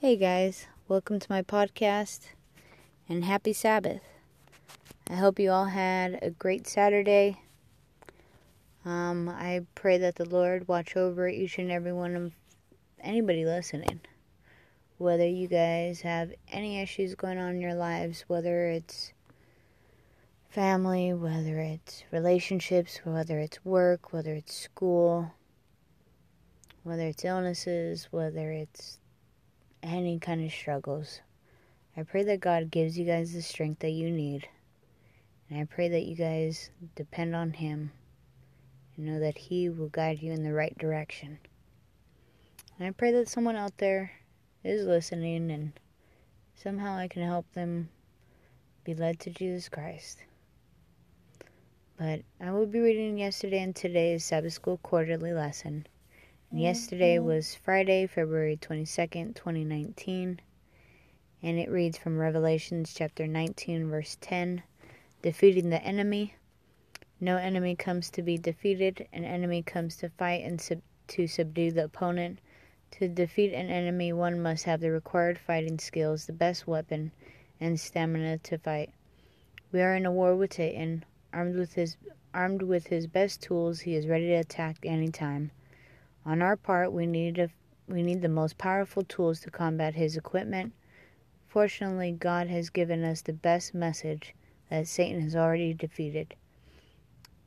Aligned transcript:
Hey 0.00 0.16
guys, 0.16 0.66
welcome 0.88 1.18
to 1.18 1.26
my 1.28 1.42
podcast 1.42 2.20
and 3.06 3.22
happy 3.22 3.52
Sabbath. 3.52 4.00
I 5.10 5.16
hope 5.16 5.38
you 5.38 5.50
all 5.50 5.66
had 5.66 6.18
a 6.22 6.30
great 6.30 6.66
Saturday. 6.66 7.42
Um, 8.82 9.28
I 9.28 9.66
pray 9.74 9.98
that 9.98 10.14
the 10.14 10.24
Lord 10.24 10.66
watch 10.66 10.96
over 10.96 11.28
each 11.28 11.58
and 11.58 11.70
every 11.70 11.92
one 11.92 12.16
of 12.16 12.32
anybody 13.02 13.44
listening. 13.44 14.00
Whether 14.96 15.28
you 15.28 15.46
guys 15.48 16.00
have 16.00 16.32
any 16.50 16.80
issues 16.80 17.14
going 17.14 17.36
on 17.36 17.56
in 17.56 17.60
your 17.60 17.74
lives, 17.74 18.24
whether 18.26 18.70
it's 18.70 19.12
family, 20.48 21.12
whether 21.12 21.58
it's 21.58 22.04
relationships, 22.10 23.00
whether 23.04 23.38
it's 23.38 23.62
work, 23.66 24.14
whether 24.14 24.32
it's 24.32 24.56
school, 24.56 25.34
whether 26.84 27.02
it's 27.02 27.22
illnesses, 27.22 28.08
whether 28.10 28.50
it's 28.50 28.99
any 29.82 30.18
kind 30.18 30.44
of 30.44 30.52
struggles. 30.52 31.20
I 31.96 32.02
pray 32.02 32.22
that 32.24 32.40
God 32.40 32.70
gives 32.70 32.98
you 32.98 33.04
guys 33.04 33.32
the 33.32 33.42
strength 33.42 33.80
that 33.80 33.90
you 33.90 34.10
need. 34.10 34.48
And 35.48 35.60
I 35.60 35.64
pray 35.64 35.88
that 35.88 36.04
you 36.04 36.14
guys 36.14 36.70
depend 36.94 37.34
on 37.34 37.52
Him 37.52 37.92
and 38.96 39.06
know 39.06 39.20
that 39.20 39.36
He 39.36 39.68
will 39.68 39.88
guide 39.88 40.22
you 40.22 40.32
in 40.32 40.42
the 40.42 40.52
right 40.52 40.76
direction. 40.78 41.38
And 42.78 42.86
I 42.86 42.92
pray 42.92 43.12
that 43.12 43.28
someone 43.28 43.56
out 43.56 43.76
there 43.78 44.12
is 44.62 44.86
listening 44.86 45.50
and 45.50 45.72
somehow 46.54 46.96
I 46.96 47.08
can 47.08 47.22
help 47.22 47.50
them 47.52 47.88
be 48.84 48.94
led 48.94 49.18
to 49.20 49.30
Jesus 49.30 49.68
Christ. 49.68 50.18
But 51.98 52.22
I 52.40 52.52
will 52.52 52.66
be 52.66 52.80
reading 52.80 53.18
yesterday 53.18 53.62
and 53.62 53.76
today's 53.76 54.24
Sabbath 54.24 54.54
School 54.54 54.78
quarterly 54.82 55.32
lesson. 55.32 55.86
Yesterday 56.52 57.14
mm-hmm. 57.14 57.26
was 57.26 57.54
Friday, 57.54 58.08
February 58.08 58.56
22nd, 58.56 59.36
2019. 59.36 60.40
And 61.44 61.58
it 61.60 61.70
reads 61.70 61.96
from 61.96 62.18
Revelations 62.18 62.92
chapter 62.92 63.28
19, 63.28 63.88
verse 63.88 64.18
10 64.20 64.64
Defeating 65.22 65.70
the 65.70 65.80
enemy. 65.80 66.34
No 67.20 67.36
enemy 67.36 67.76
comes 67.76 68.10
to 68.10 68.22
be 68.22 68.36
defeated, 68.36 69.06
an 69.12 69.24
enemy 69.24 69.62
comes 69.62 69.94
to 69.98 70.08
fight 70.08 70.44
and 70.44 70.60
sub- 70.60 70.82
to 71.06 71.28
subdue 71.28 71.70
the 71.70 71.84
opponent. 71.84 72.40
To 72.98 73.06
defeat 73.06 73.54
an 73.54 73.68
enemy, 73.68 74.12
one 74.12 74.42
must 74.42 74.64
have 74.64 74.80
the 74.80 74.90
required 74.90 75.38
fighting 75.38 75.78
skills, 75.78 76.26
the 76.26 76.32
best 76.32 76.66
weapon, 76.66 77.12
and 77.60 77.78
stamina 77.78 78.38
to 78.38 78.58
fight. 78.58 78.90
We 79.70 79.82
are 79.82 79.94
in 79.94 80.04
a 80.04 80.10
war 80.10 80.34
with 80.34 80.54
Satan. 80.54 81.04
Armed 81.32 81.54
with 81.54 81.74
his 81.74 81.96
armed 82.34 82.62
with 82.62 82.88
his 82.88 83.06
best 83.06 83.40
tools, 83.40 83.82
he 83.82 83.94
is 83.94 84.08
ready 84.08 84.26
to 84.26 84.34
attack 84.34 84.78
any 84.82 85.12
time. 85.12 85.52
On 86.26 86.42
our 86.42 86.56
part, 86.56 86.92
we 86.92 87.06
need 87.06 87.38
a, 87.38 87.48
we 87.88 88.02
need 88.02 88.20
the 88.22 88.28
most 88.28 88.58
powerful 88.58 89.02
tools 89.02 89.40
to 89.40 89.50
combat 89.50 89.94
his 89.94 90.16
equipment. 90.16 90.72
Fortunately, 91.48 92.12
God 92.12 92.46
has 92.48 92.70
given 92.70 93.02
us 93.02 93.22
the 93.22 93.32
best 93.32 93.74
message 93.74 94.34
that 94.68 94.86
Satan 94.86 95.20
has 95.22 95.34
already 95.34 95.74
defeated. 95.74 96.34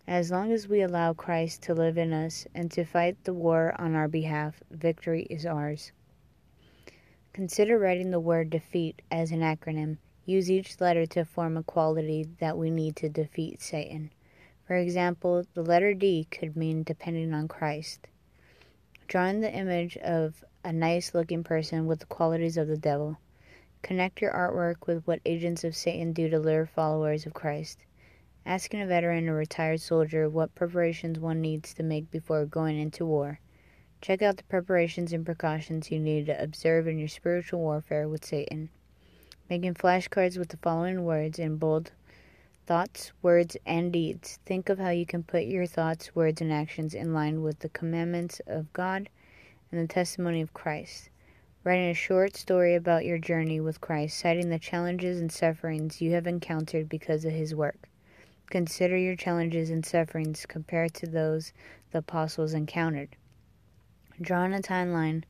As 0.07 0.31
long 0.31 0.51
as 0.51 0.67
we 0.67 0.81
allow 0.81 1.13
Christ 1.13 1.61
to 1.63 1.73
live 1.73 1.97
in 1.97 2.11
us 2.11 2.45
and 2.53 2.69
to 2.71 2.83
fight 2.83 3.23
the 3.23 3.33
war 3.33 3.73
on 3.79 3.95
our 3.95 4.09
behalf, 4.09 4.61
victory 4.69 5.23
is 5.29 5.45
ours. 5.45 5.93
Consider 7.31 7.79
writing 7.79 8.11
the 8.11 8.19
word 8.19 8.49
defeat 8.49 9.01
as 9.09 9.31
an 9.31 9.39
acronym. 9.39 9.97
Use 10.25 10.51
each 10.51 10.81
letter 10.81 11.05
to 11.05 11.23
form 11.23 11.57
a 11.57 11.63
quality 11.63 12.27
that 12.39 12.57
we 12.57 12.69
need 12.69 12.95
to 12.97 13.07
defeat 13.07 13.61
Satan. 13.61 14.11
For 14.67 14.75
example, 14.75 15.45
the 15.53 15.63
letter 15.63 15.93
D 15.93 16.27
could 16.29 16.57
mean 16.57 16.83
depending 16.83 17.33
on 17.33 17.47
Christ. 17.47 18.07
Drawing 19.07 19.41
the 19.41 19.53
image 19.53 19.97
of 19.97 20.43
a 20.63 20.71
nice 20.71 21.13
looking 21.13 21.43
person 21.43 21.85
with 21.85 21.99
the 21.99 22.05
qualities 22.05 22.57
of 22.57 22.67
the 22.67 22.77
devil. 22.77 23.17
Connect 23.81 24.21
your 24.21 24.31
artwork 24.31 24.87
with 24.87 25.05
what 25.05 25.19
agents 25.25 25.63
of 25.63 25.75
Satan 25.75 26.13
do 26.13 26.29
to 26.29 26.39
lure 26.39 26.65
followers 26.65 27.25
of 27.25 27.33
Christ. 27.33 27.79
Asking 28.45 28.81
a 28.81 28.87
veteran 28.87 29.27
or 29.27 29.35
retired 29.35 29.81
soldier 29.81 30.29
what 30.29 30.55
preparations 30.55 31.19
one 31.19 31.41
needs 31.41 31.73
to 31.73 31.83
make 31.83 32.09
before 32.11 32.45
going 32.45 32.79
into 32.79 33.05
war. 33.05 33.39
Check 34.01 34.21
out 34.21 34.37
the 34.37 34.43
preparations 34.43 35.13
and 35.13 35.25
precautions 35.25 35.91
you 35.91 35.99
need 35.99 36.25
to 36.25 36.41
observe 36.41 36.87
in 36.87 36.97
your 36.97 37.07
spiritual 37.07 37.59
warfare 37.59 38.07
with 38.07 38.25
Satan. 38.25 38.69
Making 39.49 39.75
flashcards 39.75 40.37
with 40.37 40.49
the 40.49 40.57
following 40.57 41.03
words 41.03 41.39
in 41.39 41.57
bold 41.57 41.91
thoughts, 42.65 43.11
words, 43.21 43.57
and 43.65 43.91
deeds. 43.91 44.39
Think 44.45 44.69
of 44.69 44.79
how 44.79 44.89
you 44.89 45.05
can 45.05 45.23
put 45.23 45.43
your 45.43 45.65
thoughts, 45.65 46.15
words, 46.15 46.41
and 46.41 46.51
actions 46.51 46.93
in 46.93 47.13
line 47.13 47.41
with 47.41 47.59
the 47.59 47.69
commandments 47.69 48.41
of 48.47 48.71
God 48.73 49.09
and 49.71 49.81
the 49.81 49.93
testimony 49.93 50.41
of 50.41 50.53
Christ. 50.53 51.09
Writing 51.63 51.89
a 51.89 51.93
short 51.93 52.35
story 52.35 52.75
about 52.75 53.05
your 53.05 53.17
journey 53.17 53.59
with 53.59 53.81
Christ, 53.81 54.19
citing 54.19 54.49
the 54.49 54.59
challenges 54.59 55.19
and 55.19 55.31
sufferings 55.31 56.01
you 56.01 56.11
have 56.11 56.27
encountered 56.27 56.89
because 56.89 57.25
of 57.25 57.31
His 57.31 57.55
work. 57.55 57.87
Consider 58.49 58.97
your 58.97 59.15
challenges 59.15 59.69
and 59.69 59.85
sufferings 59.85 60.45
compared 60.45 60.93
to 60.95 61.07
those 61.07 61.53
the 61.91 61.99
apostles 61.99 62.53
encountered. 62.53 63.15
Drawing 64.21 64.53
a 64.53 64.59
timeline 64.59 65.23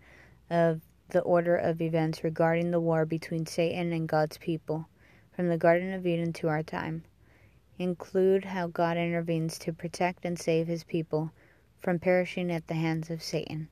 of 0.49 0.81
the 1.09 1.21
order 1.21 1.55
of 1.55 1.81
events 1.81 2.23
regarding 2.23 2.71
the 2.71 2.79
war 2.79 3.05
between 3.05 3.45
Satan 3.45 3.93
and 3.93 4.09
God's 4.09 4.37
people, 4.37 4.87
from 5.35 5.47
the 5.47 5.57
Garden 5.57 5.93
of 5.93 6.05
Eden 6.05 6.33
to 6.33 6.47
our 6.47 6.63
time. 6.63 7.03
Include 7.79 8.45
how 8.45 8.67
God 8.67 8.97
intervenes 8.97 9.57
to 9.59 9.73
protect 9.73 10.25
and 10.25 10.37
save 10.37 10.67
his 10.67 10.83
people 10.83 11.31
from 11.79 11.99
perishing 11.99 12.51
at 12.51 12.67
the 12.67 12.75
hands 12.75 13.09
of 13.09 13.23
Satan. 13.23 13.69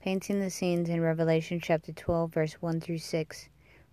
Painting 0.00 0.40
the 0.40 0.50
scenes 0.50 0.88
in 0.88 1.00
Revelation 1.00 1.60
chapter 1.60 1.92
12, 1.92 2.32
verse 2.32 2.54
1 2.54 2.80
through 2.80 2.98
6. 2.98 3.48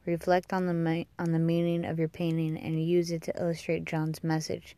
Reflect 0.06 0.52
on 0.52 0.66
the, 0.66 1.06
on 1.18 1.32
the 1.32 1.40
meaning 1.40 1.86
of 1.86 2.00
your 2.00 2.08
painting 2.08 2.58
and 2.58 2.84
use 2.84 3.12
it 3.12 3.22
to 3.24 3.42
illustrate 3.42 3.86
John's 3.86 4.24
message. 4.24 4.76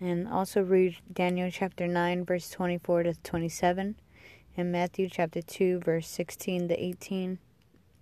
And 0.00 0.28
also 0.28 0.62
read 0.62 0.96
Daniel 1.12 1.50
chapter 1.50 1.86
9, 1.86 2.24
verse 2.24 2.50
24 2.50 3.04
to 3.04 3.14
27 3.22 3.96
and 4.56 4.70
Matthew 4.70 5.08
chapter 5.08 5.40
2, 5.40 5.80
verse 5.80 6.06
16 6.08 6.68
to 6.68 6.84
18, 6.84 7.38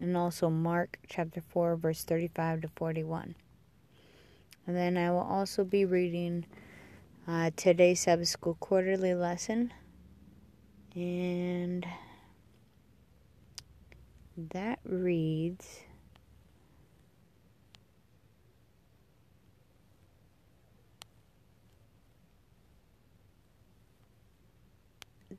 and 0.00 0.16
also 0.16 0.50
Mark 0.50 0.98
chapter 1.08 1.40
4, 1.40 1.76
verse 1.76 2.02
35 2.02 2.62
to 2.62 2.68
41. 2.68 3.36
And 4.70 4.78
then 4.78 4.96
I 4.96 5.10
will 5.10 5.18
also 5.18 5.64
be 5.64 5.84
reading 5.84 6.46
uh, 7.26 7.50
today's 7.56 8.02
Sabbath 8.02 8.28
School 8.28 8.56
quarterly 8.60 9.14
lesson. 9.14 9.72
And 10.94 11.84
that 14.36 14.78
reads. 14.84 15.80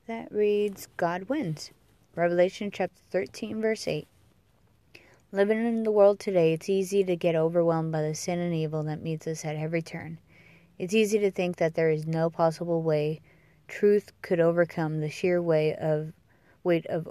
that 0.06 0.30
reads 0.30 0.88
God 0.98 1.30
wins. 1.30 1.70
Revelation 2.14 2.70
chapter 2.70 3.00
13, 3.10 3.62
verse 3.62 3.88
8. 3.88 4.06
Living 5.34 5.66
in 5.66 5.82
the 5.82 5.90
world 5.90 6.20
today, 6.20 6.52
it's 6.52 6.68
easy 6.68 7.02
to 7.02 7.16
get 7.16 7.34
overwhelmed 7.34 7.90
by 7.90 8.02
the 8.02 8.14
sin 8.14 8.38
and 8.38 8.52
evil 8.54 8.82
that 8.82 9.00
meets 9.00 9.26
us 9.26 9.46
at 9.46 9.56
every 9.56 9.80
turn. 9.80 10.18
It's 10.78 10.92
easy 10.92 11.18
to 11.20 11.30
think 11.30 11.56
that 11.56 11.72
there 11.72 11.88
is 11.88 12.06
no 12.06 12.28
possible 12.28 12.82
way 12.82 13.22
truth 13.66 14.12
could 14.20 14.40
overcome 14.40 15.00
the 15.00 15.08
sheer 15.08 15.40
weight 15.40 15.76
of 15.76 16.12
weight 16.64 16.84
of 16.84 17.08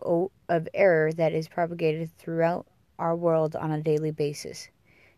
of 0.47 0.69
error 0.75 1.11
that 1.13 1.33
is 1.33 1.47
propagated 1.47 2.15
throughout 2.15 2.67
our 2.99 3.15
world 3.15 3.55
on 3.55 3.71
a 3.71 3.81
daily 3.81 4.11
basis. 4.11 4.69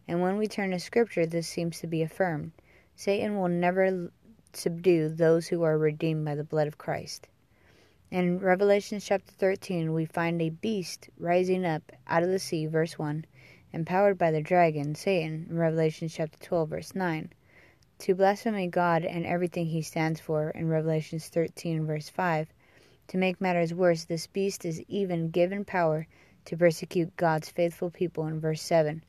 And 0.08 0.22
when 0.22 0.38
we 0.38 0.48
turn 0.48 0.72
to 0.72 0.80
scripture, 0.80 1.26
this 1.26 1.46
seems 1.46 1.82
to 1.82 1.88
be 1.88 2.04
affirmed. 2.04 2.54
Satan 2.96 3.38
will 3.38 3.50
never 3.50 4.14
subdue 4.54 5.10
those 5.10 5.50
who 5.50 5.64
are 5.64 5.78
redeemed 5.78 6.24
by 6.24 6.36
the 6.36 6.46
blood 6.46 6.68
of 6.70 6.78
Christ. 6.78 7.28
In 8.14 8.38
Revelation 8.38 9.00
chapter 9.00 9.32
13, 9.40 9.92
we 9.92 10.06
find 10.06 10.40
a 10.40 10.52
beast 10.52 11.10
rising 11.18 11.66
up 11.66 11.92
out 12.06 12.22
of 12.22 12.30
the 12.30 12.38
sea, 12.38 12.68
verse 12.68 13.00
1, 13.00 13.26
empowered 13.72 14.20
by 14.20 14.30
the 14.30 14.40
dragon, 14.40 14.94
Satan, 14.94 15.48
in 15.50 15.58
Revelation 15.58 16.08
chapter 16.08 16.38
12, 16.38 16.70
verse 16.70 16.94
9. 16.94 17.32
To 17.98 18.14
blaspheme 18.14 18.70
God 18.70 19.04
and 19.04 19.26
everything 19.26 19.66
he 19.66 19.82
stands 19.82 20.20
for, 20.20 20.52
in 20.52 20.70
Revelation 20.70 21.18
13, 21.18 21.88
verse 21.88 22.08
5. 22.08 22.50
To 23.08 23.18
make 23.18 23.42
matters 23.42 23.74
worse, 23.74 24.04
this 24.04 24.28
beast 24.28 24.64
is 24.64 24.84
even 24.88 25.32
given 25.32 25.66
power 25.66 26.06
to 26.46 26.56
persecute 26.56 27.18
God's 27.18 27.50
faithful 27.50 27.90
people, 27.90 28.28
in 28.28 28.40
verse 28.40 28.62
7. 28.62 29.02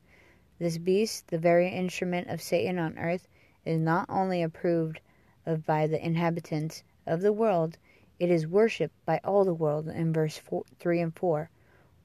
This 0.57 0.79
beast, 0.79 1.27
the 1.27 1.37
very 1.37 1.69
instrument 1.69 2.29
of 2.29 2.41
Satan 2.41 2.79
on 2.79 2.97
earth, 2.97 3.27
is 3.65 3.79
not 3.79 4.09
only 4.09 4.41
approved 4.41 4.99
of 5.45 5.63
by 5.63 5.85
the 5.85 6.03
inhabitants 6.03 6.81
of 7.05 7.21
the 7.21 7.31
world, 7.31 7.77
it 8.19 8.31
is 8.31 8.47
worshipped 8.47 8.95
by 9.05 9.19
all 9.23 9.43
the 9.43 9.53
world 9.53 9.87
in 9.87 10.13
verse 10.13 10.37
four, 10.37 10.63
3 10.79 11.01
and 11.01 11.15
4. 11.15 11.49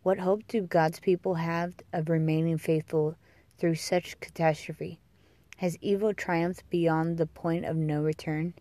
What 0.03 0.19
hope 0.19 0.47
do 0.49 0.63
God's 0.63 0.99
people 0.99 1.35
have 1.35 1.75
of 1.93 2.09
remaining 2.09 2.59
faithful 2.59 3.17
through 3.59 3.77
such 3.77 4.19
catastrophe? 4.19 4.99
Has 5.59 5.79
evil 5.81 6.13
triumphed 6.13 6.69
beyond 6.71 7.17
the 7.17 7.27
point 7.27 7.65
of 7.65 7.77
no 7.77 8.03
return? 8.03 8.55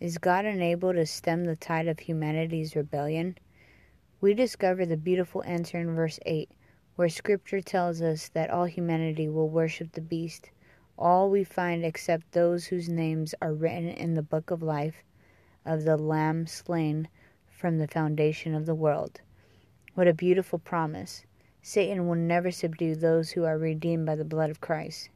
Is 0.00 0.18
God 0.18 0.44
unable 0.44 0.92
to 0.94 1.06
stem 1.06 1.44
the 1.44 1.54
tide 1.54 1.86
of 1.86 2.00
humanity's 2.00 2.74
rebellion? 2.74 3.38
We 4.20 4.34
discover 4.34 4.84
the 4.84 4.96
beautiful 4.96 5.44
answer 5.44 5.78
in 5.78 5.94
verse 5.94 6.18
8 6.26 6.50
where 6.96 7.10
scripture 7.10 7.60
tells 7.60 8.00
us 8.00 8.30
that 8.30 8.48
all 8.48 8.64
humanity 8.64 9.28
will 9.28 9.50
worship 9.50 9.92
the 9.92 10.00
beast, 10.00 10.50
all 10.98 11.30
we 11.30 11.44
find 11.44 11.84
except 11.84 12.32
those 12.32 12.66
whose 12.66 12.88
names 12.88 13.34
are 13.42 13.52
written 13.52 13.86
in 13.86 14.14
the 14.14 14.22
book 14.22 14.50
of 14.50 14.62
life 14.62 15.04
of 15.66 15.84
the 15.84 15.96
Lamb 15.96 16.46
slain 16.46 17.08
from 17.50 17.78
the 17.78 17.88
foundation 17.88 18.54
of 18.54 18.64
the 18.64 18.74
world. 18.74 19.20
What 19.94 20.08
a 20.08 20.14
beautiful 20.14 20.58
promise! 20.58 21.26
Satan 21.60 22.06
will 22.06 22.14
never 22.14 22.50
subdue 22.50 22.94
those 22.94 23.30
who 23.30 23.44
are 23.44 23.58
redeemed 23.58 24.06
by 24.06 24.14
the 24.14 24.24
blood 24.24 24.50
of 24.50 24.60
Christ. 24.60 25.08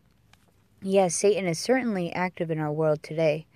Yes, 0.82 1.14
Satan 1.14 1.46
is 1.46 1.58
certainly 1.58 2.12
active 2.12 2.50
in 2.50 2.58
our 2.58 2.72
world 2.72 3.02
today. 3.02 3.46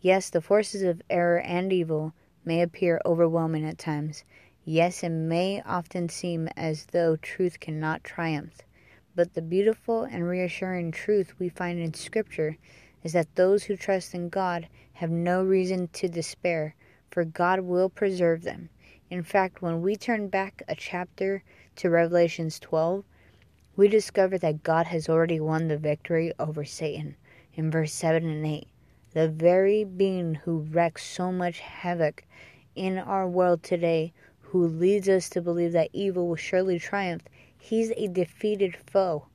Yes, 0.00 0.28
the 0.28 0.40
forces 0.40 0.82
of 0.82 1.00
error 1.08 1.40
and 1.40 1.72
evil 1.72 2.12
may 2.44 2.60
appear 2.60 3.00
overwhelming 3.06 3.64
at 3.64 3.78
times. 3.78 4.24
Yes, 4.64 5.02
it 5.02 5.10
may 5.10 5.62
often 5.62 6.08
seem 6.08 6.48
as 6.56 6.86
though 6.86 7.16
truth 7.16 7.60
cannot 7.60 8.04
triumph. 8.04 8.62
But 9.14 9.34
the 9.34 9.42
beautiful 9.42 10.02
and 10.02 10.28
reassuring 10.28 10.92
truth 10.92 11.38
we 11.38 11.48
find 11.48 11.78
in 11.78 11.94
Scripture 11.94 12.58
is 13.02 13.12
that 13.12 13.34
those 13.34 13.64
who 13.64 13.76
trust 13.76 14.14
in 14.14 14.28
God 14.28 14.68
have 14.94 15.10
no 15.10 15.42
reason 15.42 15.88
to 15.88 16.08
despair, 16.08 16.74
for 17.10 17.24
God 17.24 17.60
will 17.60 17.88
preserve 17.88 18.42
them. 18.42 18.68
In 19.10 19.22
fact, 19.22 19.60
when 19.60 19.82
we 19.82 19.96
turn 19.96 20.28
back 20.28 20.62
a 20.68 20.74
chapter 20.74 21.42
to 21.76 21.90
Revelations 21.90 22.58
12, 22.58 23.04
we 23.76 23.88
discover 23.88 24.38
that 24.38 24.62
God 24.62 24.86
has 24.86 25.08
already 25.08 25.40
won 25.40 25.68
the 25.68 25.76
victory 25.76 26.32
over 26.38 26.64
Satan 26.64 27.16
in 27.54 27.70
verse 27.70 27.92
7 27.92 28.24
and 28.24 28.46
8. 28.46 28.68
The 29.12 29.28
very 29.28 29.84
being 29.84 30.36
who 30.36 30.60
wreaks 30.60 31.04
so 31.04 31.32
much 31.32 31.60
havoc 31.60 32.24
in 32.74 32.98
our 32.98 33.28
world 33.28 33.62
today, 33.62 34.12
who 34.40 34.66
leads 34.66 35.08
us 35.08 35.28
to 35.30 35.42
believe 35.42 35.72
that 35.72 35.90
evil 35.92 36.28
will 36.28 36.36
surely 36.36 36.78
triumph, 36.78 37.22
he's 37.58 37.90
a 37.96 38.08
defeated 38.08 38.76
foe. 38.76 39.26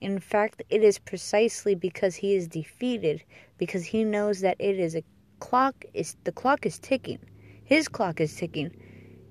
In 0.00 0.18
fact, 0.18 0.62
it 0.70 0.82
is 0.82 0.98
precisely 0.98 1.74
because 1.74 2.16
he 2.16 2.34
is 2.34 2.48
defeated, 2.48 3.22
because 3.58 3.86
he 3.86 4.04
knows 4.04 4.40
that 4.40 4.56
it 4.58 4.78
is 4.78 4.94
a 4.94 5.04
clock 5.38 5.84
is 5.94 6.16
the 6.24 6.32
clock 6.32 6.66
is 6.66 6.78
ticking. 6.78 7.18
His 7.64 7.88
clock 7.88 8.20
is 8.20 8.34
ticking 8.34 8.72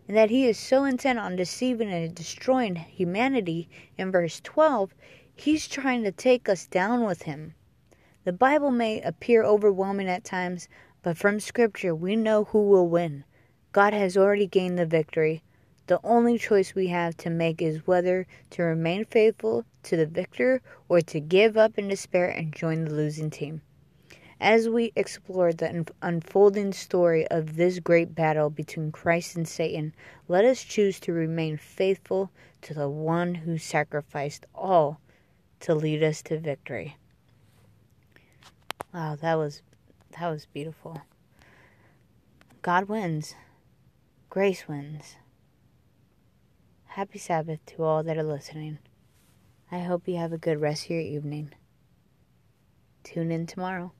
and 0.09 0.17
that 0.17 0.31
he 0.31 0.47
is 0.47 0.57
so 0.57 0.85
intent 0.85 1.19
on 1.19 1.35
deceiving 1.35 1.93
and 1.93 2.15
destroying 2.15 2.73
humanity 2.75 3.69
in 3.95 4.11
verse 4.11 4.41
12, 4.43 4.91
he's 5.35 5.67
trying 5.67 6.03
to 6.03 6.11
take 6.11 6.49
us 6.49 6.65
down 6.65 7.05
with 7.05 7.21
him. 7.21 7.53
The 8.23 8.33
Bible 8.33 8.71
may 8.71 9.01
appear 9.01 9.43
overwhelming 9.43 10.09
at 10.09 10.23
times, 10.23 10.67
but 11.03 11.15
from 11.15 11.39
Scripture 11.39 11.93
we 11.93 12.15
know 12.15 12.45
who 12.45 12.63
will 12.63 12.87
win. 12.87 13.23
God 13.71 13.93
has 13.93 14.17
already 14.17 14.47
gained 14.47 14.79
the 14.79 14.85
victory. 14.87 15.43
The 15.89 15.99
only 16.03 16.37
choice 16.37 16.75
we 16.75 16.89
have 16.89 17.17
to 17.17 17.31
make 17.31 17.63
is 17.63 17.87
whether 17.87 18.27
to 18.51 18.61
remain 18.61 19.05
faithful 19.05 19.65
to 19.81 19.97
the 19.97 20.05
victor 20.05 20.61
or 20.87 21.01
to 21.01 21.19
give 21.19 21.57
up 21.57 21.79
in 21.79 21.87
despair 21.87 22.29
and 22.29 22.53
join 22.53 22.85
the 22.85 22.93
losing 22.93 23.31
team. 23.31 23.63
As 24.39 24.69
we 24.69 24.91
explore 24.95 25.51
the 25.51 25.87
unfolding 26.03 26.73
story 26.73 27.27
of 27.29 27.55
this 27.55 27.79
great 27.79 28.13
battle 28.13 28.51
between 28.51 28.91
Christ 28.91 29.35
and 29.35 29.47
Satan, 29.47 29.95
let 30.27 30.45
us 30.45 30.61
choose 30.63 30.99
to 30.99 31.11
remain 31.11 31.57
faithful 31.57 32.29
to 32.61 32.75
the 32.75 32.87
one 32.87 33.33
who 33.33 33.57
sacrificed 33.57 34.45
all 34.53 35.01
to 35.61 35.73
lead 35.73 36.03
us 36.03 36.21
to 36.21 36.37
victory. 36.37 36.97
Wow, 38.93 39.15
that 39.15 39.33
was 39.39 39.63
that 40.19 40.29
was 40.29 40.45
beautiful. 40.45 41.01
God 42.61 42.87
wins. 42.87 43.33
Grace 44.29 44.67
wins. 44.67 45.15
Happy 46.99 47.17
Sabbath 47.17 47.65
to 47.65 47.81
all 47.81 48.03
that 48.03 48.17
are 48.17 48.23
listening. 48.23 48.77
I 49.71 49.79
hope 49.79 50.05
you 50.05 50.17
have 50.17 50.33
a 50.33 50.37
good 50.37 50.59
rest 50.59 50.83
of 50.83 50.89
your 50.89 50.99
evening. 50.99 51.53
Tune 53.05 53.31
in 53.31 53.47
tomorrow. 53.47 53.93